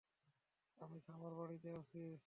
[0.81, 2.01] আমি খামারবাড়িতে আছি।